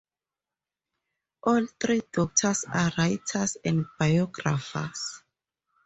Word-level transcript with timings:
All 1.43 1.67
three 1.79 2.01
daughters 2.11 2.65
are 2.73 2.91
writers 2.97 3.57
and 3.63 3.85
biographers. 3.99 5.21